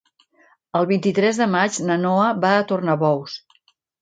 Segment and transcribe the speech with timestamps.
[0.79, 3.39] El vint-i-tres de maig na Noa va a Tornabous.